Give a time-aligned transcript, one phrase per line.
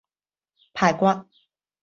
[0.73, 1.05] 排骨